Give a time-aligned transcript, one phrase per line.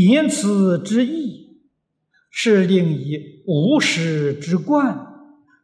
[0.00, 1.60] 言辞之意，
[2.28, 5.06] 是令以无始之观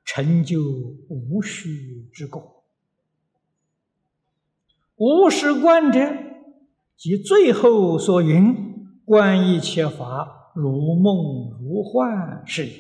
[0.05, 0.63] 成就
[1.09, 2.63] 无虚之果。
[4.95, 5.99] 无始观者，
[6.97, 8.55] 即最后所云
[9.05, 12.73] “观一切法如梦如幻”是也。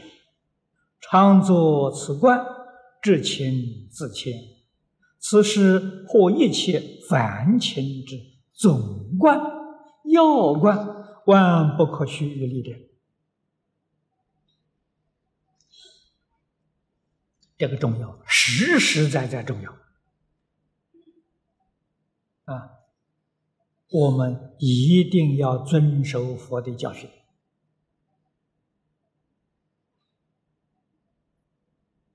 [1.01, 2.47] 常作此观，
[3.03, 4.35] 至情自谦。
[5.19, 8.17] 此是破一切凡情之
[8.55, 9.41] 总观、
[10.05, 12.80] 要观，万不可须臾力量。
[17.56, 19.70] 这个重要，实实在在重要
[22.45, 22.70] 啊！
[23.91, 27.10] 我们一定要遵守佛的教训。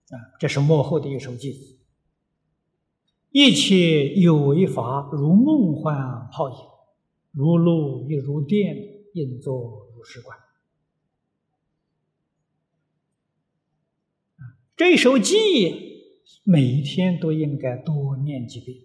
[0.09, 1.77] 啊，这是幕后的一首偈子
[3.29, 6.55] ：“一切有为法，如梦幻泡影，
[7.31, 10.37] 如露亦如电，应作如是观。”
[14.77, 16.03] 这首偈
[16.43, 18.77] 每一天都应该多念几遍，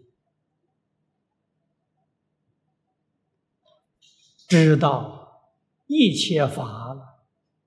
[4.47, 5.51] 知道
[5.89, 7.25] 一切法了，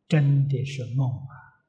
[0.08, 1.68] 真的是梦啊！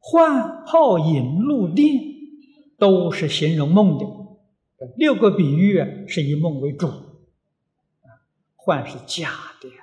[0.00, 1.94] 幻泡影露电，
[2.76, 4.21] 都是形容梦的。
[4.96, 6.88] 六个比喻是以梦为主，
[8.56, 9.74] 幻是假的呀。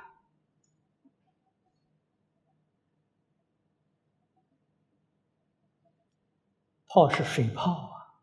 [6.88, 8.18] 泡是水泡啊，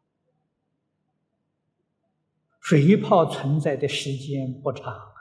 [2.61, 5.21] 水泡存在的时间不长啊，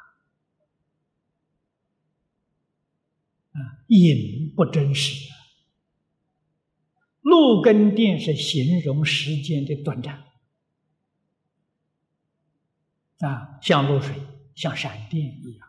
[3.51, 5.31] 啊，影不真实。
[7.22, 10.24] 路跟电是形容时间的短暂，
[13.20, 14.16] 啊，像露水，
[14.56, 15.68] 像闪电一样。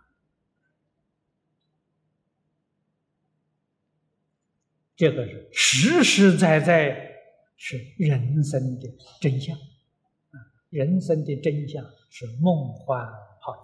[4.96, 7.12] 这个是实实在在
[7.56, 8.88] 是人生的
[9.20, 10.36] 真相，啊，
[10.70, 13.06] 人生的真相是梦幻
[13.40, 13.54] 泡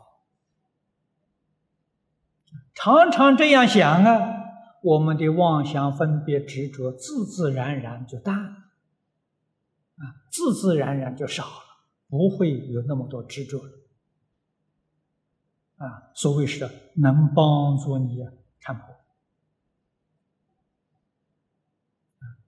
[2.50, 4.38] 影，常常这样想啊。
[4.82, 8.50] 我们的妄想、分别、执着，自自然然就淡了，
[9.96, 11.71] 啊，自自然然就少了，
[12.12, 13.72] 不会有那么多执着了，
[15.76, 18.18] 啊，所谓是能帮助你
[18.60, 18.84] 看破。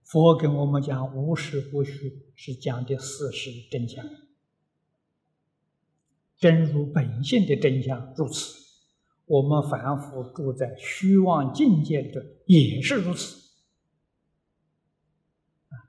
[0.03, 4.05] 佛跟我们讲无实不虚，是讲的事实真相，
[6.37, 8.53] 真如本性的真相如此。
[9.25, 13.49] 我们凡夫住在虚妄境界的也是如此。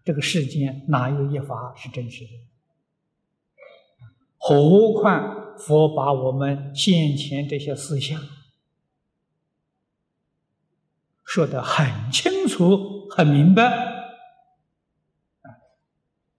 [0.03, 2.56] 这个世间哪有一法是真实的？
[4.39, 8.21] 何况佛把我们先前这些思想
[11.25, 13.63] 说得很清楚、很明白，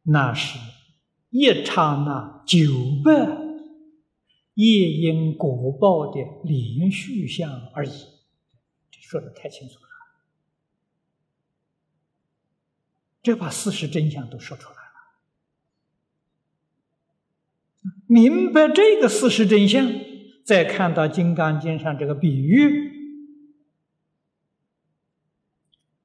[0.04, 0.58] 那是
[1.30, 2.68] 一刹那九
[3.04, 3.48] 百。
[4.60, 7.92] 业因果报的连续相而已，
[8.90, 9.88] 这说的太清楚了。
[13.22, 14.82] 这把事实真相都说出来了，
[18.08, 19.88] 明白这个事实真相，
[20.46, 22.92] 再看到《金刚经》上这个比喻，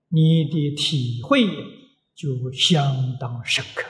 [0.08, 1.46] 你的体会
[2.14, 3.88] 就相当深刻。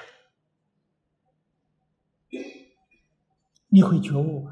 [3.69, 4.48] 你会觉悟！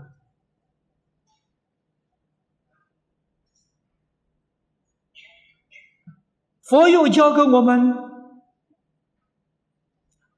[6.62, 7.92] 佛又教给我们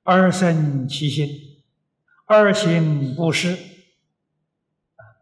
[0.03, 1.29] 二生其心，
[2.27, 3.57] 二行布施。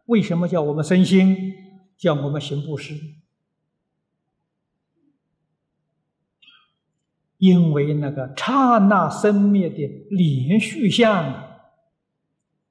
[0.05, 1.55] 为什么叫我们生心？
[1.97, 2.95] 叫我们行布施？
[7.37, 11.59] 因为那个刹那生灭的连续相，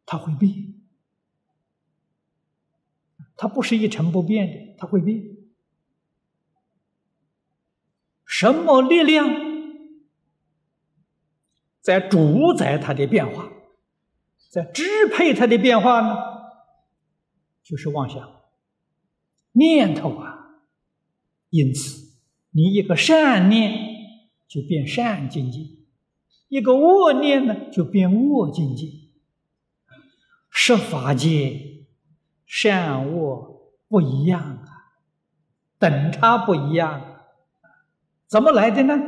[0.07, 0.75] 它会变。
[3.37, 5.25] 它不是一成不变的，它会变。
[8.27, 9.29] 什么力量
[11.81, 13.51] 在主宰它的变化，
[14.51, 16.19] 在支配它的变化呢？
[17.63, 18.43] 就是妄想、
[19.53, 20.59] 念头啊。
[21.49, 22.19] 因此，
[22.51, 23.73] 你一个善念
[24.47, 25.61] 就变善境界，
[26.49, 28.87] 一个恶念呢就变恶境界。
[30.51, 31.69] 十法界。
[32.53, 34.67] 善恶不一样啊，
[35.79, 37.23] 等差不一样，
[38.27, 38.99] 怎么来的呢？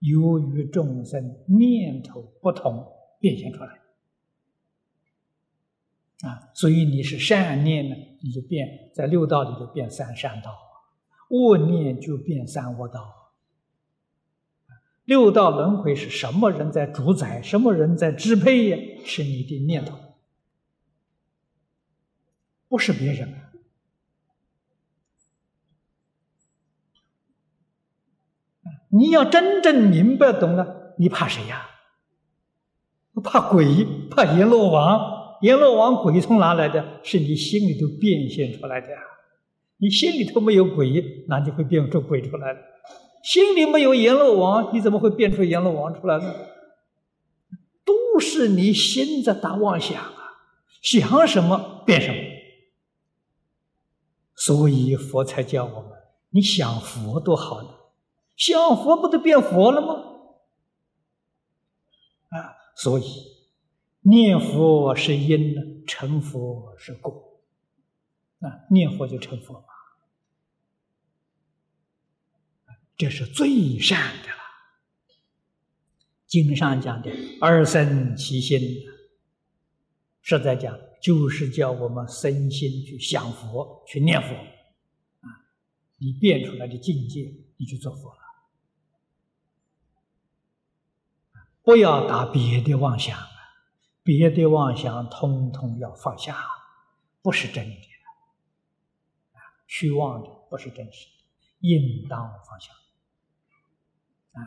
[0.00, 2.86] 由于众生念头不同，
[3.18, 3.80] 变现出来。
[6.26, 10.50] 啊，所以你是善念呢，你就变在六道里就变三善道；
[11.28, 13.32] 恶念就变三恶道。
[15.04, 17.40] 六道轮回是什么人在主宰？
[17.42, 19.04] 什么人在支配呀？
[19.04, 19.96] 是你的念头，
[22.68, 23.32] 不是别人。
[28.88, 31.68] 你要真正明白懂了，你怕谁呀？
[33.22, 33.84] 怕鬼？
[34.10, 35.15] 怕阎罗王？
[35.42, 37.00] 阎罗王鬼从哪来的？
[37.02, 38.98] 是你心里头变现出来的呀。
[39.78, 42.58] 你心里头没有鬼，哪就会变出鬼出来了？
[43.22, 46.34] 心里没有阎罗王，你怎么会变出阎罗王出来呢？
[47.84, 50.40] 都是你心在打妄想啊！
[50.80, 52.16] 想什么变什么。
[54.34, 55.90] 所以佛才教我们：
[56.30, 57.68] 你想佛多好呢？
[58.36, 59.94] 想佛不就变佛了吗？
[62.30, 63.35] 啊，所以。
[64.08, 67.42] 念佛是因，成佛是果。
[68.38, 69.66] 啊，念佛就成佛嘛，
[72.96, 74.36] 这是最善的了。
[76.26, 77.10] 经上讲的
[77.42, 78.60] “二生其心”，
[80.22, 84.34] 实在讲就是叫我们身心去想佛、去念佛。
[84.34, 85.42] 啊，
[85.98, 88.18] 你变出来的境界，你去做佛了。
[91.62, 93.18] 不要打别的妄想。
[94.06, 96.36] 别的妄想通通要放下，
[97.22, 97.72] 不是真的，
[99.32, 102.70] 啊，虚妄的不是真实的，应当放下。
[104.30, 104.38] 啊，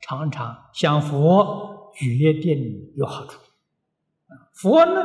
[0.00, 3.40] 常常想佛，决定有好处。
[4.26, 5.00] 啊，佛呢，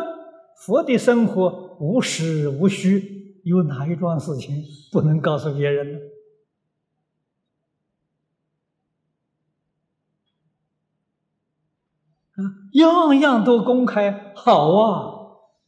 [0.58, 4.62] 佛的生活无实无虚，有哪一桩事情
[4.92, 6.00] 不能告诉别人呢？
[12.74, 15.14] 样样都公开，好啊，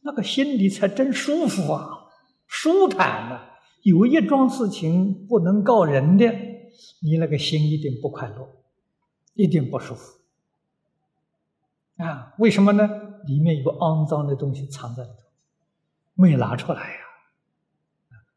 [0.00, 2.08] 那个心里才真舒服啊，
[2.46, 3.50] 舒坦啊。
[3.82, 6.24] 有一桩事情不能告人的，
[7.02, 8.48] 你那个心一定不快乐，
[9.34, 10.18] 一定不舒服
[11.98, 12.32] 啊。
[12.38, 12.88] 为什么呢？
[13.26, 15.16] 里面有肮脏的东西藏在里头，
[16.14, 16.98] 没拿出来呀，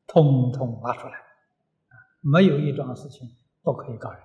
[0.06, 1.14] 通通拿出来。
[2.19, 3.30] 没有一桩事情
[3.64, 4.19] 不可以告人。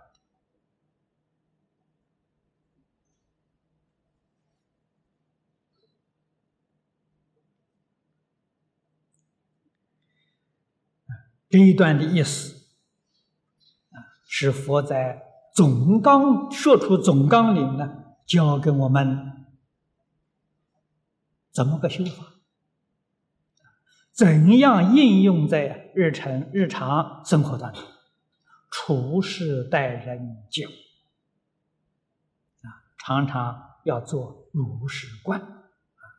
[11.52, 12.56] 这一段的意思。
[13.90, 15.22] 啊，是佛在
[15.54, 19.46] 总纲说出总纲领呢，教给我们
[21.50, 22.24] 怎么个修法，
[24.12, 27.82] 怎样应用在日常日常生活当中，
[28.70, 30.70] 处事待人接物
[32.62, 35.38] 啊，常常要做如是观。
[35.38, 35.44] 啊，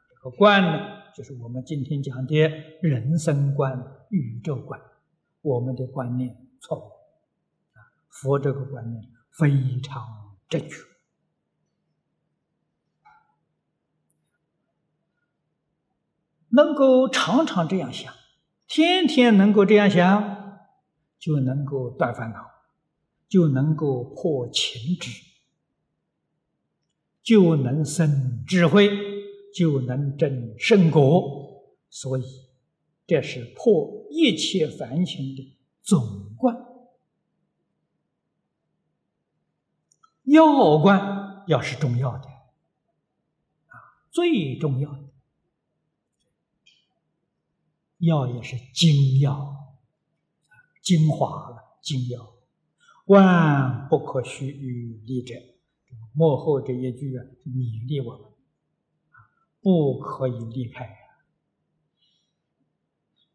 [0.10, 2.36] 这个观呢，就是我们今天讲的
[2.84, 4.80] 人生观、宇宙观。
[5.44, 6.82] 我们的观念错误
[7.78, 7.94] 啊！
[8.10, 10.78] 佛这个观念非常正确，
[16.50, 18.14] 能够常常这样想，
[18.68, 20.60] 天天能够这样想，
[21.20, 22.50] 就能够断烦恼，
[23.28, 25.10] 就能够破情执，
[27.22, 28.90] 就能生智慧，
[29.54, 31.66] 就能证圣果。
[31.90, 32.24] 所以，
[33.06, 34.02] 这是破。
[34.10, 36.56] 一切凡情的总观，
[40.24, 42.28] 要观要是重要的
[43.68, 43.74] 啊，
[44.12, 45.00] 最重要的
[47.98, 49.76] 要也是精要，
[50.84, 52.36] 精华了，精要，
[53.06, 55.34] 万不可须臾离者。
[56.14, 58.32] 幕后这一句啊，勉励我们，
[59.60, 61.03] 不可以离开。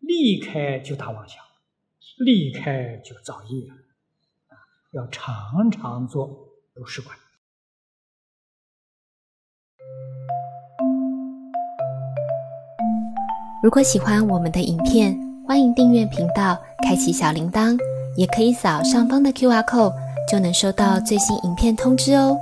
[0.01, 1.43] 离开就打妄想，
[2.25, 3.69] 离开就造业
[4.49, 4.57] 啊！
[4.93, 7.17] 要常常做如是观。
[13.63, 17.77] 如果喜欢我们的影片，欢迎订阅频道，开启小铃铛，
[18.17, 19.95] 也可以扫上方的 Q R code，
[20.31, 22.39] 就能收到最新影片通知哦。